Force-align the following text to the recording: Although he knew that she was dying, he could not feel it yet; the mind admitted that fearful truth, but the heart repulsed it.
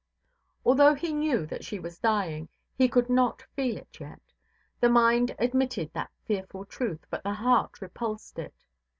Although 0.65 0.95
he 0.95 1.13
knew 1.13 1.45
that 1.45 1.63
she 1.63 1.77
was 1.77 1.99
dying, 1.99 2.49
he 2.75 2.89
could 2.89 3.07
not 3.07 3.43
feel 3.55 3.77
it 3.77 3.99
yet; 3.99 4.19
the 4.79 4.89
mind 4.89 5.35
admitted 5.37 5.91
that 5.93 6.09
fearful 6.25 6.65
truth, 6.65 7.05
but 7.11 7.21
the 7.21 7.35
heart 7.35 7.79
repulsed 7.81 8.39
it. 8.39 8.55